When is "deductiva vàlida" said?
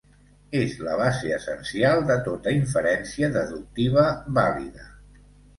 3.39-4.91